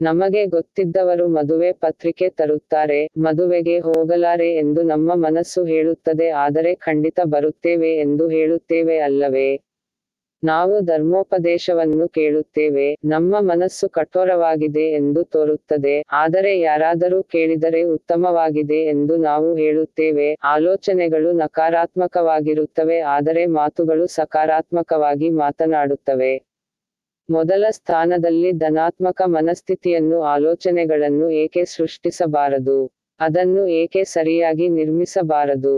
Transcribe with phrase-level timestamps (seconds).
[0.00, 8.28] ನಮಗೆ ಗೊತ್ತಿದ್ದವರು ಮದುವೆ ಪತ್ರಿಕೆ ತರುತ್ತಾರೆ, ಮದುವೆಗೆ ಹೋಗಲಾರೆ ಎಂದು ನಮ್ಮ ಮನಸ್ಸು ಹೇಳುತ್ತದೆ, ಆದರೆ ಖಂಡಿತ ಬರುತ್ತೇವೆ ಎಂದು
[8.28, 9.60] ಹೇಳುತ್ತೇವೆ ಅಲ್ಲವೇ?
[10.42, 20.34] ನಾವು ಧರ್ಮೋಪದೇಶವನ್ನು ಕೇಳುತ್ತೇವೆ, ನಮ್ಮ ಮನಸ್ಸು ಕಠೋರವಾಗಿದೆ ಎಂದು ತೋರುತ್ತದೆ, ಆದರೆ ಯಾರಾದರೂ ಕೇಳಿದರೆ ಉತ್ತಮವಾಗಿದೆ ಎಂದು ನಾವು ಹೇಳುತ್ತೇವೆ,
[20.44, 26.32] ಆಲೋಚನೆಗಳು ನಕಾರಾತ್ಮಕವಾಗಿರುತ್ತವೆ, ಆದರೆ ಮಾತುಗಳು ಸಕಾರಾತ್ಮಕವಾಗಿ ಮಾತನಾಡುತ್ತವೆ.
[27.28, 32.78] ಮೊದಲ ಸ್ಥಾನದಲ್ಲಿ ಧನಾತ್ಮಕ ಮನಸ್ಥಿತಿಯನ್ನು ಆಲೋಚನೆಗಳನ್ನು ಏಕೆ ಸೃಷ್ಟಿಸಬಾರದು?
[33.20, 35.76] ಅದನ್ನು ಏಕೆ ಸರಿಯಾಗಿ ನಿರ್ಮಿಸಬಾರದು?